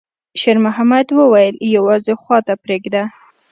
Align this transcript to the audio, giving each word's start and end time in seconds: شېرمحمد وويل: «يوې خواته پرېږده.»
شېرمحمد 0.41 1.07
وويل: 1.19 1.55
«يوې 1.75 2.13
خواته 2.21 2.53
پرېږده.» 2.63 3.03